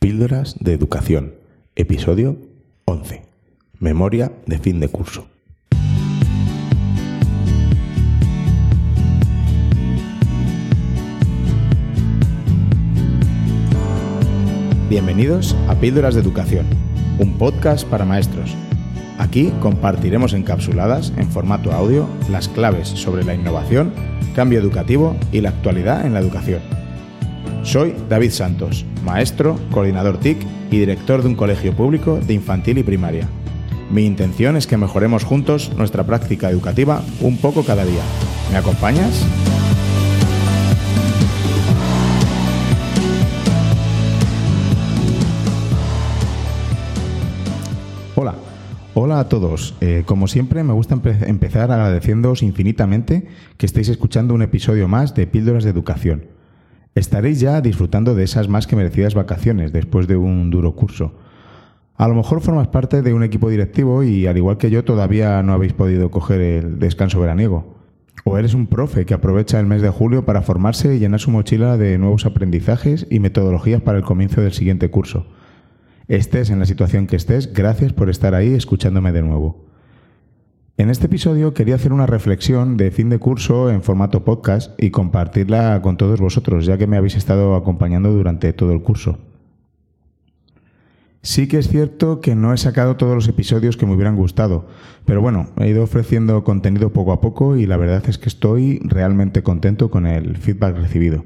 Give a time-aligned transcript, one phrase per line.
[0.00, 1.34] Píldoras de Educación,
[1.74, 2.36] episodio
[2.84, 3.22] 11.
[3.80, 5.26] Memoria de fin de curso.
[14.88, 16.66] Bienvenidos a Píldoras de Educación,
[17.18, 18.54] un podcast para maestros.
[19.18, 23.92] Aquí compartiremos encapsuladas en formato audio las claves sobre la innovación,
[24.36, 26.60] cambio educativo y la actualidad en la educación.
[27.64, 30.38] Soy David Santos, maestro, coordinador TIC
[30.70, 33.26] y director de un colegio público de infantil y primaria.
[33.90, 38.02] Mi intención es que mejoremos juntos nuestra práctica educativa un poco cada día.
[38.52, 39.24] ¿Me acompañas?
[48.16, 48.34] Hola,
[48.94, 49.74] hola a todos.
[49.80, 55.14] Eh, como siempre, me gusta empe- empezar agradeciéndoos infinitamente que estéis escuchando un episodio más
[55.14, 56.24] de Píldoras de Educación.
[56.98, 61.12] Estaréis ya disfrutando de esas más que merecidas vacaciones después de un duro curso.
[61.94, 65.40] A lo mejor formas parte de un equipo directivo y al igual que yo todavía
[65.44, 67.76] no habéis podido coger el descanso veraniego.
[68.24, 71.30] O eres un profe que aprovecha el mes de julio para formarse y llenar su
[71.30, 75.24] mochila de nuevos aprendizajes y metodologías para el comienzo del siguiente curso.
[76.08, 79.67] Estés en la situación que estés, gracias por estar ahí escuchándome de nuevo.
[80.78, 84.90] En este episodio quería hacer una reflexión de fin de curso en formato podcast y
[84.90, 89.18] compartirla con todos vosotros, ya que me habéis estado acompañando durante todo el curso.
[91.20, 94.68] Sí que es cierto que no he sacado todos los episodios que me hubieran gustado,
[95.04, 98.78] pero bueno, he ido ofreciendo contenido poco a poco y la verdad es que estoy
[98.84, 101.24] realmente contento con el feedback recibido.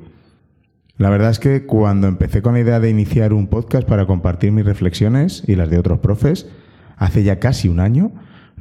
[0.97, 4.51] La verdad es que cuando empecé con la idea de iniciar un podcast para compartir
[4.51, 6.49] mis reflexiones y las de otros profes,
[6.97, 8.13] hace ya casi un año,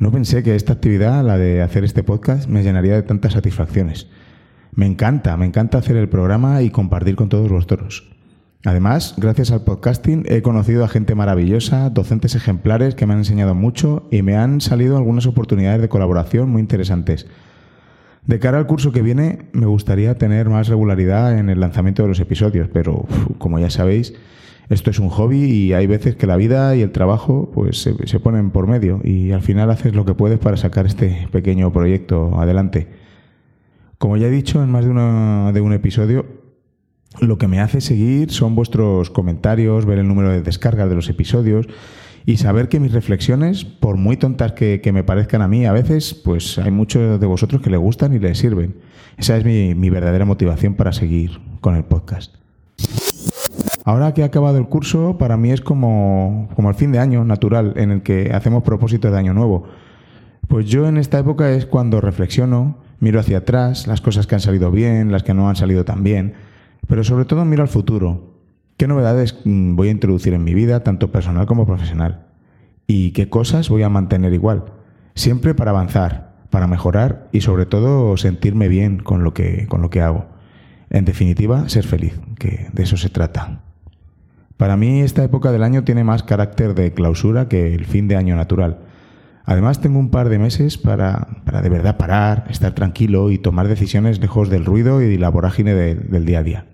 [0.01, 4.07] no pensé que esta actividad, la de hacer este podcast, me llenaría de tantas satisfacciones.
[4.73, 8.11] Me encanta, me encanta hacer el programa y compartir con todos vosotros.
[8.65, 13.53] Además, gracias al podcasting he conocido a gente maravillosa, docentes ejemplares que me han enseñado
[13.53, 17.27] mucho y me han salido algunas oportunidades de colaboración muy interesantes.
[18.25, 22.09] De cara al curso que viene, me gustaría tener más regularidad en el lanzamiento de
[22.09, 23.05] los episodios, pero
[23.37, 24.15] como ya sabéis,
[24.71, 28.19] esto es un hobby y hay veces que la vida y el trabajo pues se,
[28.19, 32.39] ponen por medio y al final haces lo que puedes para sacar este pequeño proyecto
[32.39, 32.87] adelante.
[33.97, 36.25] Como ya he dicho en más de, una- de un episodio,
[37.19, 41.09] lo que me hace seguir son vuestros comentarios, ver el número de descargas de los
[41.09, 41.67] episodios
[42.25, 46.13] y saber que mis reflexiones, por muy tontas que, me parezcan a mí, a veces,
[46.13, 48.75] pues hay muchos de vosotros que le gustan y les sirven.
[49.17, 52.40] Esa es mi verdadera motivación para seguir con el podcast.
[53.83, 57.25] Ahora que ha acabado el curso, para mí es como, como el fin de año
[57.25, 59.63] natural en el que hacemos propósitos de año nuevo.
[60.47, 64.41] Pues yo en esta época es cuando reflexiono, miro hacia atrás, las cosas que han
[64.41, 66.33] salido bien, las que no han salido tan bien,
[66.87, 68.35] pero sobre todo miro al futuro.
[68.77, 72.27] ¿Qué novedades mm, voy a introducir en mi vida, tanto personal como profesional?
[72.85, 74.65] ¿Y qué cosas voy a mantener igual?
[75.15, 79.89] Siempre para avanzar, para mejorar y sobre todo sentirme bien con lo que, con lo
[79.89, 80.25] que hago.
[80.89, 83.61] En definitiva, ser feliz, que de eso se trata.
[84.61, 88.15] Para mí esta época del año tiene más carácter de clausura que el fin de
[88.15, 88.81] año natural.
[89.43, 93.67] Además tengo un par de meses para, para de verdad parar, estar tranquilo y tomar
[93.67, 96.65] decisiones lejos del ruido y la vorágine de- del día a día.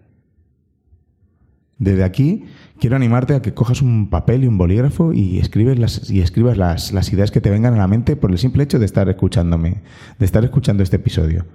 [1.78, 2.44] Desde aquí
[2.78, 6.58] quiero animarte a que cojas un papel y un bolígrafo y escribes las, y escribas
[6.58, 9.08] las, las ideas que te vengan a la mente por el simple hecho de estar
[9.08, 9.82] escuchándome,
[10.20, 11.46] de estar escuchando este episodio.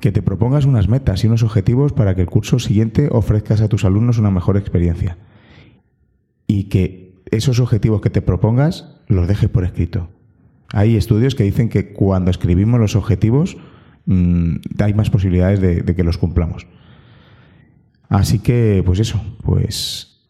[0.00, 3.66] Que te propongas unas metas y unos objetivos para que el curso siguiente ofrezcas a
[3.66, 5.16] tus alumnos una mejor experiencia.
[6.48, 10.08] Y que esos objetivos que te propongas los dejes por escrito.
[10.72, 13.56] Hay estudios que dicen que cuando escribimos los objetivos
[14.06, 16.66] mm, hay más posibilidades de, que los cumplamos.
[18.08, 20.26] Así que, pues eso, pues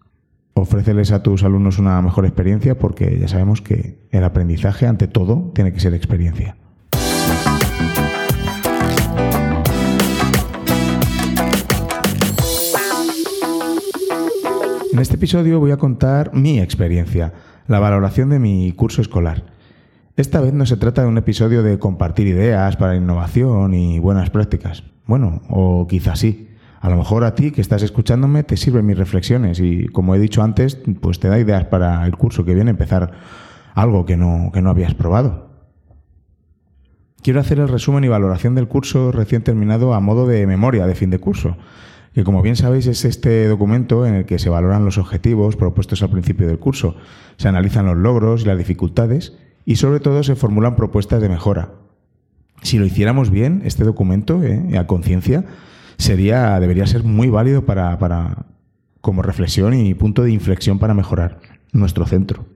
[0.55, 5.53] ofréceles a tus alumnos una mejor experiencia porque ya sabemos que el aprendizaje, ante todo,
[5.55, 6.57] tiene que ser experiencia.
[14.99, 17.33] En este episodio voy a contar mi experiencia,
[17.69, 19.45] la valoración de mi curso escolar.
[20.17, 24.31] Esta vez no se trata de un episodio de compartir ideas para innovación y buenas
[24.31, 24.83] prácticas.
[25.07, 26.49] Bueno, o quizás sí.
[26.81, 30.19] A lo mejor a ti que estás escuchándome te sirven mis reflexiones y como he
[30.19, 33.13] dicho antes, pues te da ideas para el curso que viene empezar
[33.75, 35.53] algo que no, que no habías probado.
[37.23, 40.97] Quiero hacer el resumen y valoración del curso recién terminado a modo de memoria de
[40.97, 41.57] fin de curso,
[42.19, 46.03] que como bien sabéis es este documento en el que se valoran los objetivos propuestos
[46.03, 46.97] al principio del curso,
[47.37, 49.35] se analizan los logros y las dificultades
[49.65, 51.75] y sobre todo se formulan propuestas de mejora.
[52.61, 55.45] Si lo hiciéramos bien, este documento, eh, a conciencia,
[55.97, 58.47] sería, debería ser muy válido para, para
[59.01, 61.39] como reflexión y punto de inflexión para mejorar
[61.71, 62.47] nuestro centro.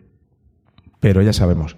[0.99, 1.77] Pero ya sabemos,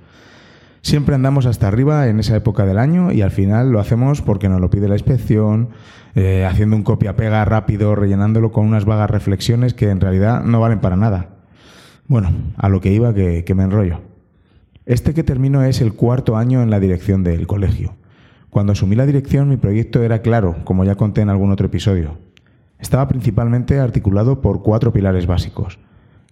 [0.84, 4.50] siempre andamos hasta arriba en esa época del año y al final lo hacemos porque
[4.50, 5.70] nos lo pide la inspección,
[6.14, 10.80] eh, haciendo un copia-pega rápido, rellenándolo con unas vagas reflexiones que en realidad no valen
[10.80, 11.30] para nada.
[12.06, 14.02] Bueno, a lo que iba que, que me enrollo.
[14.84, 17.96] Este que termino es el cuarto año en la dirección del colegio.
[18.50, 22.18] Cuando asumí la dirección mi proyecto era claro, como ya conté en algún otro episodio.
[22.78, 25.78] Estaba principalmente articulado por cuatro pilares básicos.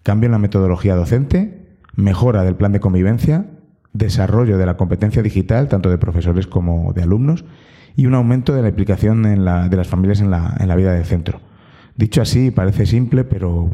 [0.02, 3.46] Cambio en la metodología docente, mejora del plan de convivencia,
[3.92, 7.44] desarrollo de la competencia digital, tanto de profesores como de alumnos,
[7.96, 11.04] y un aumento de la implicación de las familias en la, en la vida del
[11.04, 11.40] centro.
[11.94, 13.68] Dicho así, parece simple, pero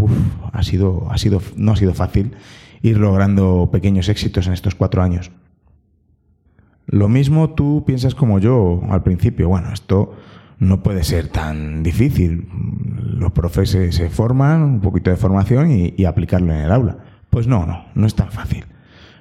[0.53, 2.33] ha sido, ha sido, no ha sido fácil
[2.83, 5.31] ir logrando pequeños éxitos en estos cuatro años.
[6.87, 10.15] Lo mismo tú piensas como yo al principio, bueno, esto
[10.59, 12.49] no puede ser tan difícil.
[12.97, 16.99] Los profes se, forman, un poquito de formación y aplicarlo en el aula.
[17.31, 18.65] Pues no, no, no es tan fácil.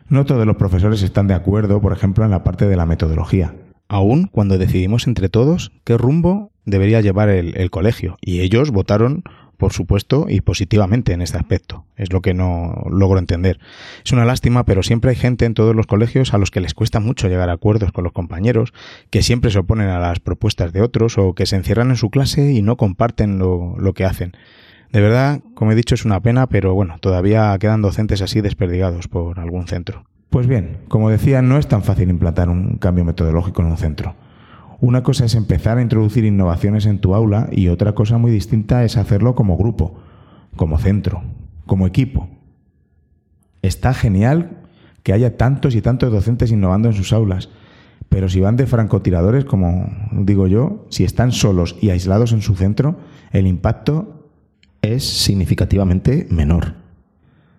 [0.10, 3.56] No todos los profesores están de acuerdo, por ejemplo, en la parte de la metodología.
[3.90, 8.18] Aún cuando decidimos entre todos qué rumbo debería llevar el, colegio.
[8.22, 9.24] Y ellos votaron
[9.58, 11.84] por supuesto, y positivamente en este aspecto.
[11.96, 13.60] Es lo que no logro entender.
[14.06, 16.76] Es una lástima, pero siempre hay gente en todos los colegios a los que les
[16.76, 18.72] cuesta mucho llegar a acuerdos con los compañeros,
[19.10, 22.12] que siempre se oponen a las propuestas de otros o que se encierran en su
[22.12, 24.34] clase y no comparten lo que hacen.
[24.92, 29.08] De verdad, como he dicho, es una pena, pero bueno, todavía quedan docentes así desperdigados
[29.08, 30.06] por algún centro.
[30.30, 34.16] Pues bien, como decía, no es tan fácil implantar un cambio metodológico en un centro.
[34.80, 38.84] Una cosa es empezar a introducir innovaciones en tu aula y otra cosa muy distinta
[38.84, 40.00] es hacerlo como grupo,
[40.56, 41.24] como centro,
[41.66, 42.30] como equipo.
[43.62, 44.62] Está genial
[45.04, 47.50] que haya tantos y tantos docentes innovando en sus aulas,
[48.10, 52.56] pero si van de francotiradores, como digo yo, si están solos y aislados en su
[52.56, 52.98] centro,
[53.32, 54.17] el impacto
[54.82, 56.76] es significativamente menor.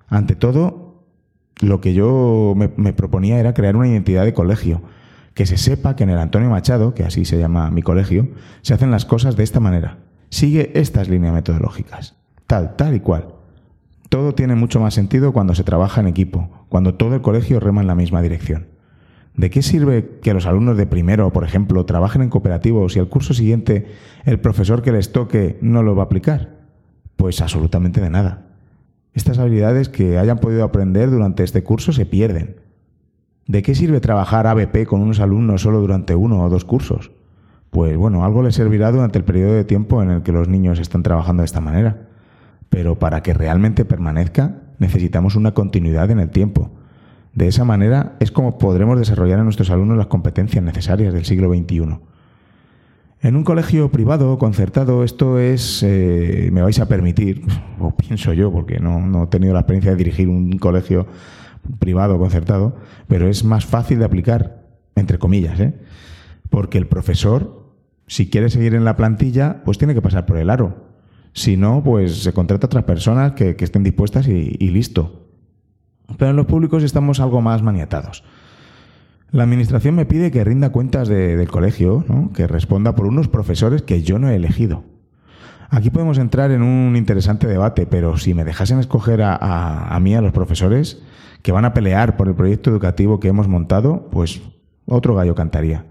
[0.08, 1.04] Ante todo,
[1.60, 4.82] lo que yo me, proponía era crear una identidad de colegio,
[5.34, 8.28] que se sepa que en el Antonio Machado, que así se llama mi colegio,
[8.62, 9.98] se hacen las cosas de esta manera.
[10.30, 12.16] Sigue estas líneas metodológicas.
[12.46, 13.28] Tal, tal y cual.
[14.08, 17.82] Todo tiene mucho más sentido cuando se trabaja en equipo, cuando todo el colegio rema
[17.82, 18.68] en la misma dirección.
[19.36, 23.08] ¿De qué sirve que los alumnos de primero, por ejemplo, trabajen en cooperativo si al
[23.08, 23.86] curso siguiente
[24.24, 26.57] el profesor que les toque no lo va a aplicar?
[27.18, 28.46] Pues absolutamente de nada.
[29.12, 32.56] Estas habilidades que hayan podido aprender durante este curso se pierden
[33.48, 37.12] ¿De qué sirve trabajar ABP con unos alumnos solo durante uno o dos cursos?
[37.70, 40.78] Pues bueno, algo les servirá durante el periodo de tiempo en el que los niños
[40.78, 42.08] están trabajando de esta manera.
[42.68, 46.70] Pero para que realmente permanezca, necesitamos una continuidad en el tiempo.
[47.32, 51.48] De esa manera es como podremos desarrollar en nuestros alumnos las competencias necesarias del siglo
[51.48, 52.00] XXI.
[53.20, 57.42] En un colegio privado concertado esto es, eh, me vais a permitir,
[57.80, 61.06] o pienso yo, porque no, no he tenido la experiencia de dirigir un colegio
[61.78, 62.76] privado concertado,
[63.08, 64.62] pero es más fácil de aplicar,
[64.94, 65.74] entre comillas, ¿eh?
[66.50, 67.74] porque el profesor,
[68.06, 70.88] si quiere seguir en la plantilla, pues tiene que pasar por el aro.
[71.32, 75.26] Si no, pues se contrata a otras personas que, estén dispuestas y, listo.
[76.16, 78.24] Pero en los públicos estamos algo más maniatados.
[79.30, 82.04] La administración me pide que rinda cuentas del colegio,
[82.34, 84.84] que responda por unos profesores que yo no he elegido.
[85.68, 90.14] Aquí podemos entrar en un interesante debate, pero si me dejasen escoger a, a mí,
[90.14, 91.02] a los profesores,
[91.42, 94.40] que van a pelear por el proyecto educativo que hemos montado, pues
[94.86, 95.84] otro gallo cantaría.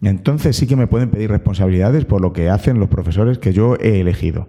[0.00, 3.74] Entonces sí que me pueden pedir responsabilidades por lo que hacen los profesores que yo
[3.80, 4.46] he elegido.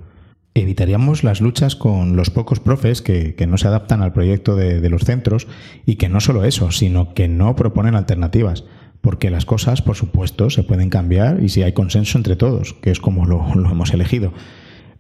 [0.62, 5.04] Evitaríamos las luchas con los pocos profes que, no se adaptan al proyecto de, los
[5.04, 5.48] centros
[5.86, 8.66] y que no solo eso, sino que no proponen alternativas.
[9.00, 12.92] Porque las cosas, por supuesto, se pueden cambiar y si hay consenso entre todos, que
[12.92, 14.34] es como lo hemos elegido.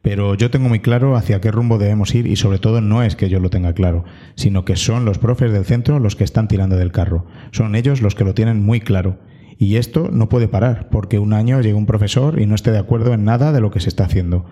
[0.02, 3.18] Pero yo tengo muy claro hacia qué rumbo debemos ir y sobre todo no es
[3.18, 6.48] que yo lo tenga claro, sino que son los profes del centro los que están
[6.48, 7.26] tirando del carro.
[7.52, 9.20] Son ellos los que lo tienen muy claro.
[9.58, 12.78] Y esto no puede parar, porque un año llega un profesor y no esté de
[12.78, 14.46] acuerdo en nada de lo que se está haciendo.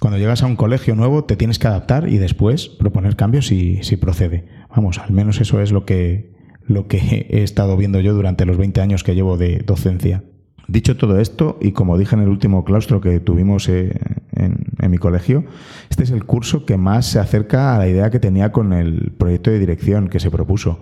[0.00, 3.82] Cuando llegas a un colegio nuevo te tienes que adaptar y después proponer cambios si,
[3.82, 4.46] si procede.
[4.74, 6.32] Vamos, al menos eso es lo que,
[6.66, 10.24] lo que he estado viendo yo durante los 20 años que llevo de docencia.
[10.68, 13.92] Dicho todo esto, y como dije en el último claustro que tuvimos eh,
[14.36, 15.44] en, mi colegio,
[15.90, 19.12] este es el curso que más se acerca a la idea que tenía con el
[19.18, 20.80] proyecto de dirección que se propuso.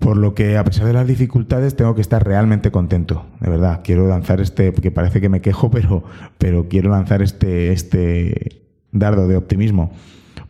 [0.00, 3.26] Por lo que, a pesar de las dificultades, tengo que estar realmente contento.
[3.38, 6.02] De verdad, quiero lanzar este, porque parece que me quejo, pero,
[6.38, 9.92] pero quiero lanzar este, este dardo de optimismo.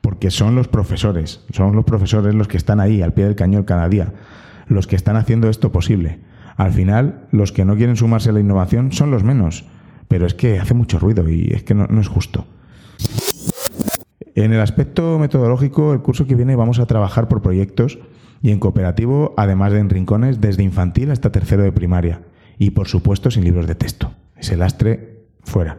[0.01, 3.65] Porque son los profesores, son los profesores los que están ahí, al pie del cañón
[3.65, 4.15] cada día,
[4.67, 6.21] los que están haciendo esto posible.
[6.57, 9.65] Al final, los que no quieren sumarse a la innovación son los menos,
[10.09, 12.47] pero es que hace mucho ruido y es que no, es justo.
[14.35, 17.99] En el aspecto metodológico, el curso que viene vamos a trabajar por proyectos
[18.43, 22.23] y en cooperativo, además de en rincones, desde infantil hasta tercero de primaria.
[22.59, 24.13] Y por supuesto sin libros de texto.
[24.37, 25.79] Ese lastre fuera.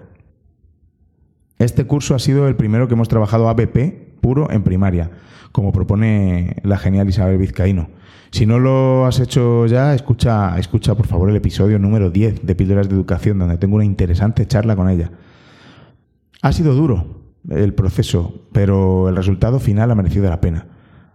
[1.57, 5.11] Este curso ha sido el primero que hemos trabajado ABP puro en primaria,
[5.51, 7.89] como propone la genial Isabel Vizcaíno.
[8.31, 12.55] Si no lo has hecho ya, escucha, escucha por favor el episodio número 10 de
[12.55, 15.11] Píldoras de Educación, donde tengo una interesante charla con ella.
[16.41, 20.67] Ha sido duro el proceso, pero el resultado final ha merecido la pena.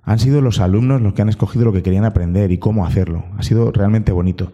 [0.07, 3.25] Han sido los alumnos los que han escogido lo que querían aprender y cómo hacerlo.
[3.37, 4.53] Ha sido realmente bonito.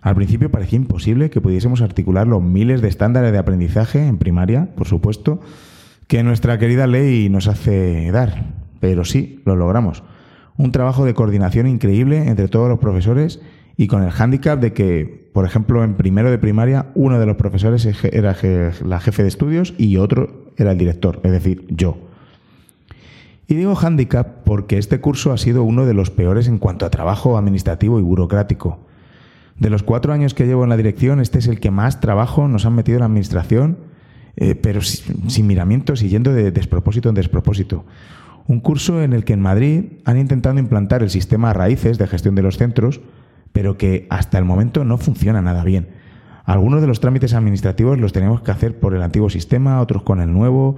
[0.00, 4.68] Al principio parecía imposible que pudiésemos articular los miles de estándares de aprendizaje en primaria,
[4.76, 5.40] por supuesto,
[6.06, 8.54] que nuestra querida ley nos hace dar.
[8.78, 10.04] Pero sí, lo logramos.
[10.56, 13.40] Un trabajo de coordinación increíble entre todos los profesores
[13.76, 17.36] y con el hándicap de que, por ejemplo, en primero de primaria, uno de los
[17.36, 18.36] profesores era
[18.84, 22.05] la jefe de estudios y otro era el director, es decir, yo.
[23.48, 26.90] Y digo hándicap porque este curso ha sido uno de los peores en cuanto a
[26.90, 28.80] trabajo administrativo y burocrático.
[29.58, 32.48] De los cuatro años que llevo en la dirección, este es el que más trabajo
[32.48, 33.78] nos han metido en la administración,
[34.36, 37.84] eh, pero sin, miramientos y yendo de despropósito en despropósito.
[38.48, 42.34] Un curso en el que en Madrid han intentado implantar el sistema raíces de gestión
[42.34, 43.00] de los centros,
[43.52, 45.88] pero que hasta el momento no funciona nada bien.
[46.44, 50.20] Algunos de los trámites administrativos los tenemos que hacer por el antiguo sistema, otros con
[50.20, 50.76] el nuevo.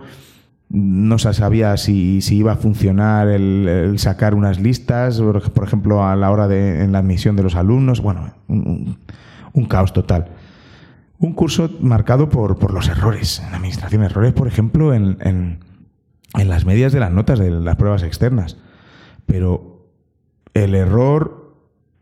[0.71, 6.31] No se sabía si, iba a funcionar el, sacar unas listas, por ejemplo, a la
[6.31, 8.01] hora de en la admisión de los alumnos.
[8.03, 8.99] Bueno, un,
[9.69, 10.29] caos total.
[11.19, 14.03] Un curso marcado por, los errores en administración.
[14.03, 15.59] Errores, por ejemplo, en,
[16.35, 18.59] las medias de las notas de las pruebas externas.
[19.25, 19.91] Pero
[20.53, 21.57] el error,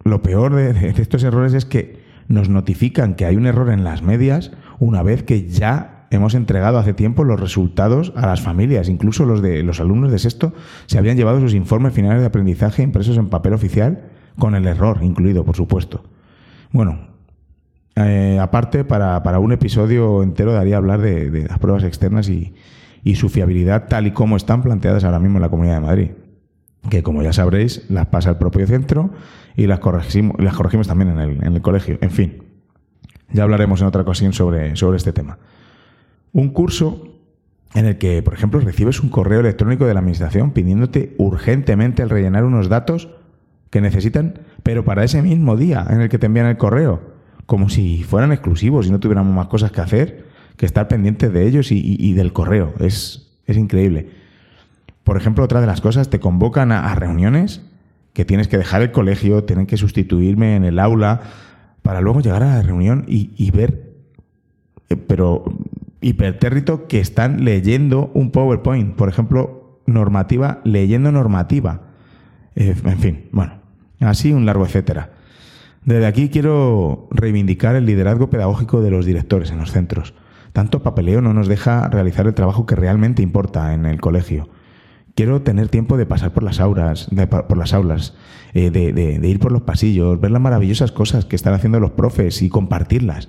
[0.04, 4.02] lo peor de estos errores es que nos notifican que hay un error en las
[4.02, 8.89] medias una vez que ya hemos entregado hace tiempo los resultados a las familias.
[8.89, 10.53] Incluso los de los alumnos de sexto
[10.87, 14.05] se habían llevado sus informes finales de aprendizaje impresos en papel oficial
[14.39, 16.05] con el error incluido, por supuesto.
[16.73, 16.99] Bueno,
[17.97, 22.55] eh, aparte, para, un episodio entero daría hablar de, las pruebas externas y,
[23.15, 26.11] su fiabilidad tal y como están planteadas ahora mismo en la Comunidad de Madrid.
[26.91, 29.11] Que como ya sabréis, las pasa el propio centro
[29.57, 31.99] y las corregimos, las corregimos también en el, en el colegio.
[32.01, 32.43] En fin,
[33.33, 35.39] ya hablaremos en otra ocasión sobre, sobre este tema.
[36.37, 37.09] Un curso
[37.75, 42.11] en el que, por ejemplo, recibes un correo electrónico de la administración pidiéndote urgentemente el
[42.11, 43.09] rellenar unos datos
[43.71, 47.00] que necesitan, pero para ese mismo día en el que te envían el correo,
[47.47, 50.26] como si fueran exclusivos y no tuviéramos más cosas que hacer
[50.59, 52.75] que estar pendientes de ellos y, del correo.
[52.81, 54.11] Es, es, increíble.
[55.05, 57.62] Por ejemplo, otra de las cosas, te convocan a reuniones
[58.12, 61.21] que tienes que dejar el colegio, tienen que sustituirme en el aula,
[61.83, 63.93] para luego llegar a la reunión y, ver,
[64.88, 65.45] eh, pero
[66.00, 71.83] hipertérrito, que están leyendo un PowerPoint, por ejemplo, normativa, leyendo normativa.
[72.55, 73.55] Eh, en fin, bueno,
[74.00, 75.11] así un largo etcétera.
[75.85, 80.15] Desde aquí quiero reivindicar el liderazgo pedagógico de los directores en los centros.
[80.53, 84.49] Tanto papeleo no nos deja realizar el trabajo que realmente importa en el colegio.
[85.15, 88.15] Quiero tener tiempo de pasar por las aulas, de, por las aulas,
[88.53, 92.43] eh, de, ir por los pasillos, ver las maravillosas cosas que están haciendo los profes
[92.43, 93.29] y compartirlas.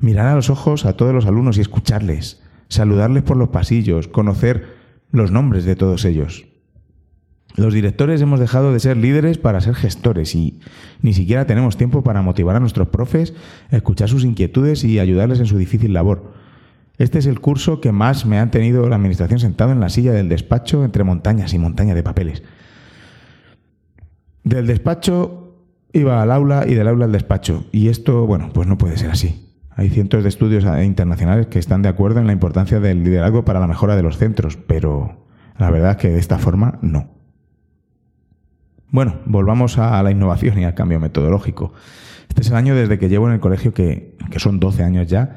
[0.00, 4.66] Mirar a los ojos a todos los alumnos y escucharles, saludarles por los pasillos, conocer
[5.12, 6.46] los nombres de todos ellos.
[7.56, 10.60] Los directores hemos dejado de ser líderes para ser gestores y
[11.02, 13.34] ni siquiera tenemos tiempo para motivar a nuestros profes,
[13.70, 16.32] escuchar sus inquietudes y ayudarles en su difícil labor.
[16.96, 20.12] Este es el curso que más me han tenido la administración sentado en la silla
[20.12, 22.42] del despacho entre montañas y montañas de papeles.
[24.44, 25.56] Del despacho
[25.92, 27.64] iba al aula y del aula al despacho.
[27.72, 29.49] Y esto, bueno, pues no puede ser así.
[29.76, 33.60] Hay cientos de estudios internacionales que están de acuerdo en la importancia del liderazgo para
[33.60, 35.26] la mejora de los centros, pero
[35.58, 37.08] la verdad es que de esta forma no.
[38.90, 41.72] Bueno, volvamos a la innovación y al cambio metodológico.
[42.28, 45.06] Este es el año desde que llevo en el colegio, que, que son 12 años
[45.06, 45.36] ya,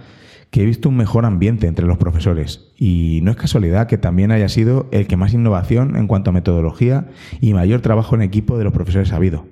[0.49, 2.71] que he visto un mejor ambiente entre los profesores.
[2.77, 6.33] Y no es casualidad que también haya sido el que más innovación en cuanto a
[6.33, 7.07] metodología
[7.41, 9.47] y mayor trabajo en equipo de los profesores ha habido.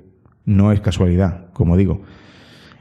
[0.46, 2.04] No es casualidad, como digo.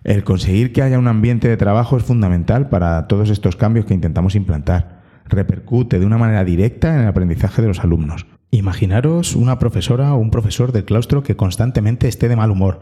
[0.04, 3.94] El conseguir que haya un ambiente de trabajo es fundamental para todos estos cambios que
[3.94, 5.02] intentamos implantar.
[5.26, 8.26] Repercute de una manera directa en el aprendizaje de los alumnos.
[8.50, 12.80] Imaginaros una profesora o un profesor del claustro que constantemente esté de mal humor,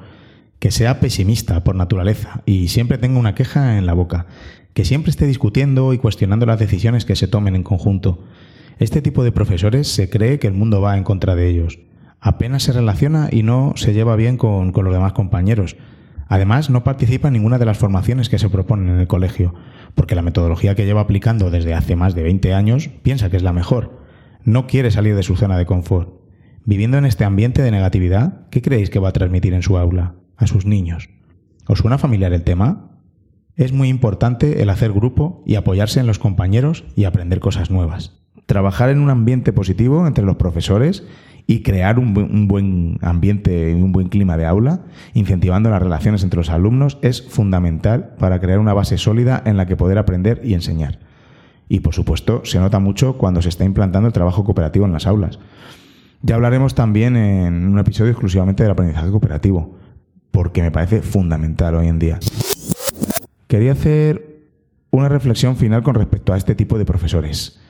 [0.59, 4.27] que sea pesimista por naturaleza y siempre tenga una queja en la boca,
[4.73, 8.25] que siempre esté discutiendo y cuestionando las decisiones que se tomen en conjunto.
[8.79, 11.81] Este tipo de profesores se cree que el mundo va en contra de ellos.
[12.21, 15.77] Apenas se relaciona y no se lleva bien con, los demás compañeros.
[16.29, 19.55] Además, no participa en ninguna de las formaciones que se proponen en el colegio,
[19.95, 23.43] porque la metodología que lleva aplicando desde hace más de 20 años piensa que es
[23.43, 24.07] la mejor.
[24.45, 26.11] no quiere salir de su zona de confort.
[26.65, 30.15] Viviendo en este ambiente de negatividad, ¿qué creéis que va a transmitir en su aula
[30.37, 31.11] a sus niños?
[31.67, 32.99] ¿Os suena familiar el tema?
[33.57, 38.23] Es muy importante el hacer grupo y apoyarse en los compañeros y aprender cosas nuevas.
[38.49, 41.05] Trabajar en un ambiente positivo entre los profesores
[41.47, 46.49] y crear un, buen ambiente, un buen clima de aula, incentivando las relaciones entre los
[46.49, 50.99] alumnos, es fundamental para crear una base sólida en la que poder aprender y enseñar.
[51.69, 55.07] Y por supuesto, se nota mucho cuando se está implantando el trabajo cooperativo en las
[55.07, 55.39] aulas.
[56.23, 59.77] Ya hablaremos también en un episodio exclusivamente del aprendizaje cooperativo,
[60.31, 62.19] porque me parece fundamental hoy en día.
[63.47, 64.39] Quería hacer
[64.91, 67.61] una reflexión final con respecto a este tipo de profesores.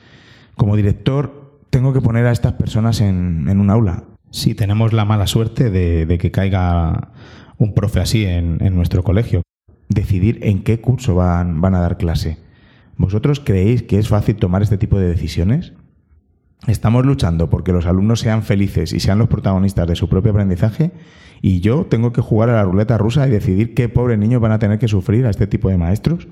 [0.59, 4.03] Como director, tengo que poner a estas personas en, un aula.
[4.29, 7.13] Si tenemos la mala suerte de, que caiga
[7.57, 9.41] un profe así en, nuestro colegio.
[9.87, 12.39] Decidir en qué curso van, van a dar clase.
[12.97, 15.71] ¿Vosotros creéis que es fácil tomar este tipo de decisiones?
[16.67, 20.91] Estamos luchando porque los alumnos sean felices y sean los protagonistas de su propio aprendizaje
[21.41, 24.51] y yo tengo que jugar a la ruleta rusa y decidir qué pobres niños van
[24.51, 26.27] a tener que sufrir a este tipo de maestros.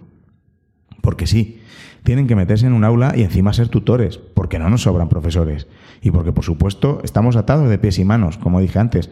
[1.02, 1.62] Porque sí,
[2.04, 5.68] tienen que meterse en un aula y encima ser tutores, porque no nos sobran profesores.
[6.02, 9.10] Y porque, por supuesto, estamos atados de pies y manos, como dije antes.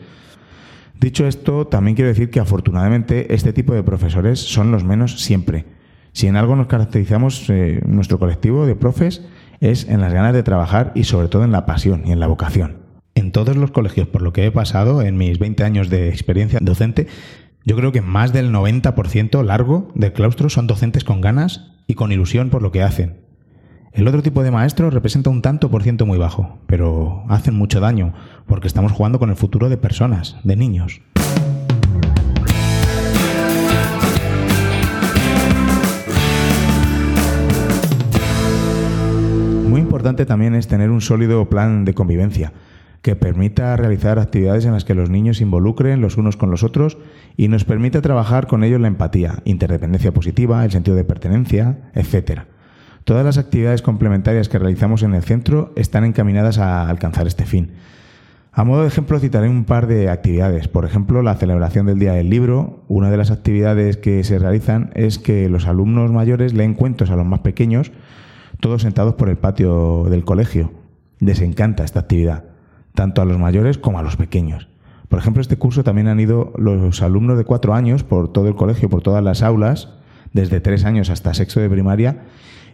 [0.99, 5.65] Dicho esto, también quiero decir que afortunadamente este tipo de profesores son los menos siempre.
[6.13, 9.21] Si en algo nos caracterizamos eh, nuestro colectivo de profes
[9.59, 12.27] es en las ganas de trabajar y sobre todo en la pasión y en la
[12.27, 12.77] vocación.
[13.15, 16.59] En todos los colegios, por lo que he pasado en mis 20 años de experiencia
[16.61, 17.07] docente,
[17.67, 22.11] yo creo que más del 90% largo del claustro son docentes con ganas y con
[22.11, 23.17] ilusión por lo que hacen.
[23.91, 27.79] El otro tipo de maestro representa un tanto por ciento muy bajo, pero hacen mucho
[27.79, 28.13] daño
[28.45, 31.01] porque estamos jugando con el futuro de personas, de niños.
[39.67, 42.53] Muy importante también es tener un sólido plan de convivencia
[43.05, 46.63] que permita realizar actividades en las que los niños se involucren los unos con los
[46.63, 46.97] otros
[47.37, 52.45] y nos permita trabajar con ellos la empatía, interdependencia positiva, el sentido de pertenencia, etc.
[53.03, 57.73] Todas las actividades complementarias que realizamos en el centro están encaminadas a alcanzar este fin.
[58.51, 60.67] A modo de ejemplo citaré un par de actividades.
[60.67, 62.85] Por ejemplo, la celebración del Día del Libro.
[62.87, 67.15] Una de las actividades que se realizan es que los alumnos mayores leen cuentos a
[67.15, 67.91] los más pequeños,
[68.59, 70.71] todos sentados por el patio del colegio.
[71.19, 72.54] Les encanta esta actividad
[72.95, 74.67] tanto a los mayores como a los pequeños.
[75.09, 78.55] Por ejemplo, este curso también han ido los alumnos de cuatro años por todo el
[78.55, 79.89] colegio, por todas las aulas,
[80.33, 82.23] desde tres años hasta sexto de primaria,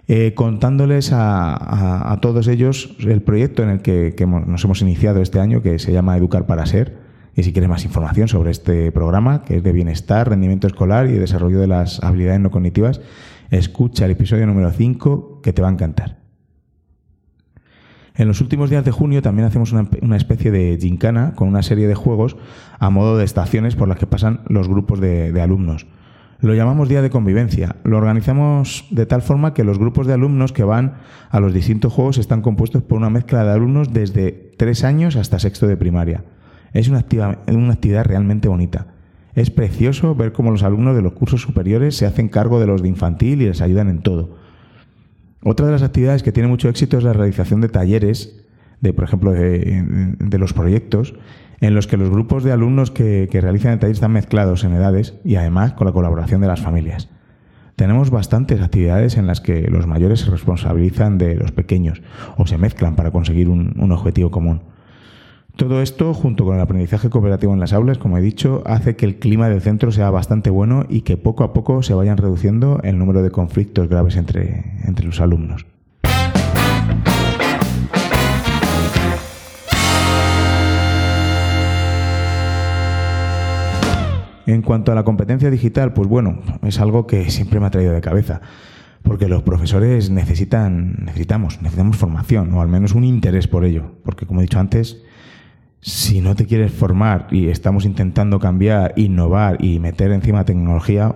[0.07, 4.15] eh, contándoles a, todos ellos el proyecto en el que,
[4.47, 6.97] nos hemos iniciado este año, que se llama Educar para Ser.
[7.35, 11.13] Y si quieres más información sobre este programa, que es de bienestar, rendimiento escolar y
[11.13, 13.01] desarrollo de las habilidades no cognitivas,
[13.51, 16.20] escucha el episodio número 5, que te va a encantar.
[18.15, 21.87] En los últimos días de junio también hacemos una, especie de gincana con una serie
[21.87, 22.35] de juegos
[22.77, 25.87] a modo de estaciones por las que pasan los grupos de, alumnos.
[26.41, 27.77] Lo llamamos Día de Convivencia.
[27.83, 30.95] Lo organizamos de tal forma que los grupos de alumnos que van
[31.29, 35.39] a los distintos juegos están compuestos por una mezcla de alumnos desde tres años hasta
[35.39, 36.25] sexto de primaria.
[36.73, 37.05] Es una,
[37.47, 38.87] una actividad realmente bonita.
[39.35, 42.81] Es precioso ver cómo los alumnos de los cursos superiores se hacen cargo de los
[42.81, 44.40] de infantil y les ayudan en todo.
[45.43, 48.43] Otra de las actividades que tiene mucho éxito es la realización de talleres,
[48.79, 51.15] de, por ejemplo, de, los proyectos,
[51.61, 55.15] en los que los grupos de alumnos que, realizan el taller están mezclados en edades
[55.23, 57.09] y además con la colaboración de las familias.
[57.75, 62.03] Tenemos bastantes actividades en las que los mayores se responsabilizan de los pequeños
[62.37, 64.61] o se mezclan para conseguir un objetivo común.
[65.55, 69.05] Todo esto, junto con el aprendizaje cooperativo en las aulas, como he dicho, hace que
[69.05, 72.79] el clima del centro sea bastante bueno y que poco a poco se vayan reduciendo
[72.83, 75.65] el número de conflictos graves entre, entre los alumnos.
[84.47, 87.93] En cuanto a la competencia digital, pues bueno, es algo que siempre me ha traído
[87.93, 88.41] de cabeza,
[89.03, 94.25] porque los profesores necesitan, necesitamos, necesitamos formación, o al menos un interés por ello, porque
[94.25, 95.03] como he dicho antes,
[95.81, 101.15] si no te quieres formar y estamos intentando cambiar, innovar y meter encima tecnología,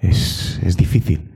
[0.00, 1.32] es, es, difícil.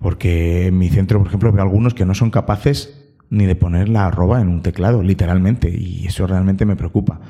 [0.00, 3.88] Porque en mi centro, por ejemplo, veo algunos que no son capaces ni de poner
[3.88, 7.20] la arroba en un teclado, literalmente, y eso realmente me preocupa.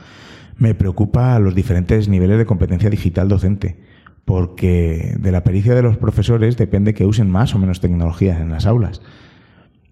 [0.57, 3.77] Me preocupa los diferentes niveles de competencia digital docente,
[4.25, 8.51] porque de la pericia de los profesores depende que usen más o menos tecnologías en
[8.51, 9.03] las aulas.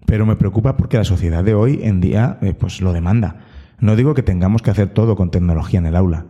[0.06, 3.44] Pero me preocupa porque la sociedad de hoy en día eh, pues lo demanda
[3.78, 6.26] no digo que tengamos que hacer todo con tecnología en el aula,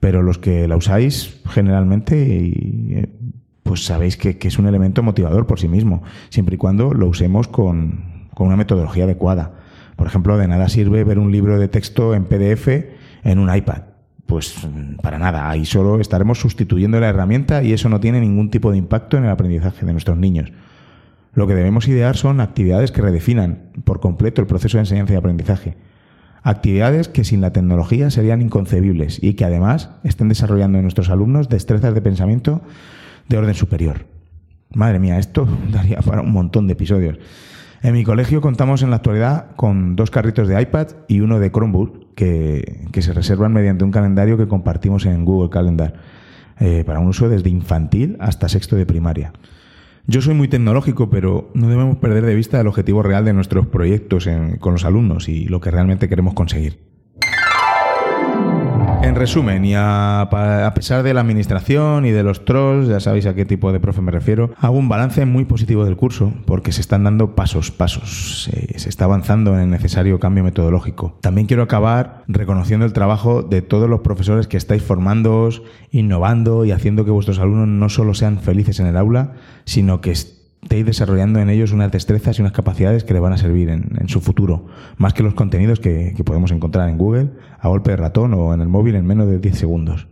[0.00, 3.08] pero los que la usáis generalmente, eh,
[3.62, 7.48] pues sabéis que, es un elemento motivador por sí mismo, siempre y cuando lo usemos
[7.48, 9.54] con, una metodología adecuada.
[9.96, 12.68] Por ejemplo, de nada sirve ver un libro de texto en PDF
[13.22, 13.82] en un iPad.
[14.26, 18.50] Pues mm, para nada, ahí solo estaremos sustituyendo la herramienta y eso no tiene ningún
[18.50, 20.52] tipo de impacto en el aprendizaje de nuestros niños.
[21.34, 25.16] Lo que debemos idear son actividades que redefinan por completo el proceso de enseñanza y
[25.16, 25.76] aprendizaje.
[26.46, 31.48] Actividades que sin la tecnología serían inconcebibles y que además estén desarrollando en nuestros alumnos
[31.48, 32.60] destrezas de pensamiento
[33.30, 34.04] de orden superior.
[34.74, 37.18] Madre mía, esto daría para un montón de episodios.
[37.82, 41.50] En mi colegio contamos en la actualidad con dos carritos de iPad y uno de
[41.50, 45.94] Chromebook que, se reservan mediante un calendario que compartimos en Google Calendar
[46.60, 49.32] eh, para un uso desde infantil hasta sexto de primaria.
[50.06, 53.66] Yo soy muy tecnológico, pero no debemos perder de vista el objetivo real de nuestros
[53.66, 54.28] proyectos
[54.60, 56.93] con los alumnos y lo que realmente queremos conseguir.
[59.04, 63.34] En resumen, y a, pesar de la administración y de los trolls, ya sabéis a
[63.34, 66.80] qué tipo de profe me refiero, hago un balance muy positivo del curso porque se
[66.80, 68.44] están dando pasos, pasos.
[68.44, 71.18] Se, está avanzando en el necesario cambio metodológico.
[71.20, 76.72] También quiero acabar reconociendo el trabajo de todos los profesores que estáis formándoos, innovando y
[76.72, 79.34] haciendo que vuestros alumnos no solo sean felices en el aula,
[79.66, 80.12] sino que
[80.64, 84.08] estéis desarrollando en ellos unas destrezas y unas capacidades que les van a servir en,
[84.08, 88.34] su futuro, más que los contenidos que, podemos encontrar en Google a golpe de ratón
[88.34, 90.08] o en el móvil en menos de 10 segundos.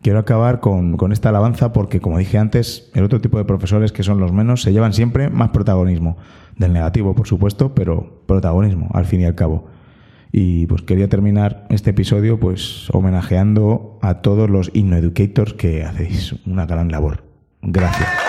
[0.00, 3.90] Quiero acabar con, con, esta alabanza porque, como dije antes, el otro tipo de profesores
[3.90, 6.16] que son los menos se llevan siempre más protagonismo.
[6.56, 9.66] Del negativo, por supuesto, pero protagonismo, al fin y al cabo.
[10.30, 16.66] Y pues quería terminar este episodio pues homenajeando a todos los InnoEducators que hacéis una
[16.66, 17.24] gran labor.
[17.62, 18.27] Gracias.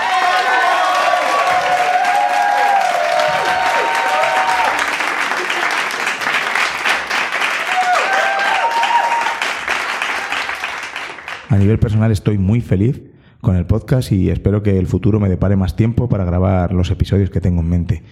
[11.49, 13.01] A nivel personal estoy muy feliz
[13.41, 16.91] con el podcast y espero que el futuro me depare más tiempo para grabar los
[16.91, 18.03] episodios que tengo en mente.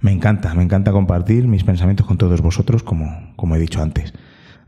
[0.00, 4.14] Me encanta, me encanta compartir mis pensamientos con todos vosotros, como, como he dicho antes.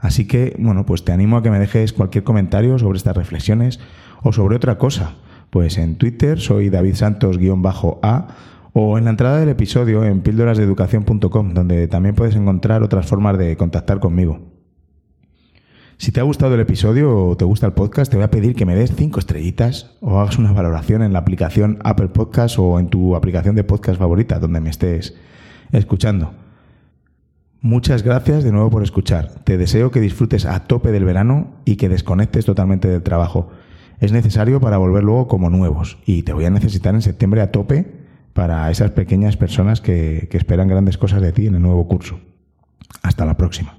[0.00, 3.78] Así que, bueno, pues te animo a que me dejes cualquier comentario sobre estas reflexiones
[4.24, 5.12] o sobre otra cosa.
[5.50, 8.26] Pues en Twitter soy David Santos-A
[8.72, 13.56] o en la entrada del episodio en píldorasdeeducación.com, donde también puedes encontrar otras formas de
[13.56, 14.57] contactar conmigo.
[15.98, 18.54] Si te ha gustado el episodio o te gusta el podcast, te voy a pedir
[18.54, 22.78] que me des cinco estrellitas o hagas una valoración en la aplicación Apple Podcast o
[22.78, 25.16] en tu aplicación de podcast favorita, donde me estés
[25.72, 26.34] escuchando.
[27.60, 29.42] Muchas gracias de nuevo por escuchar.
[29.42, 33.50] Te deseo que disfrutes a tope del verano y que desconectes totalmente del trabajo.
[33.98, 37.50] Es necesario para volver luego como nuevos y te voy a necesitar en septiembre a
[37.50, 37.92] tope
[38.34, 42.20] para esas pequeñas personas que, que esperan grandes cosas de ti en el nuevo curso.
[43.02, 43.78] Hasta la próxima.